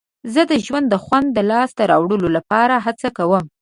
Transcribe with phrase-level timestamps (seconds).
[0.33, 3.45] زه د ژوند د خوند د لاسته راوړلو لپاره هڅه کوم.